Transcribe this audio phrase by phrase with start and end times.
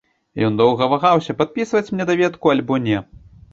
[0.47, 3.07] Ён доўга вагаўся, падпісваць мне даведку альбо не.